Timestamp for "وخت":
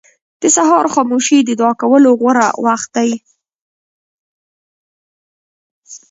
2.65-2.89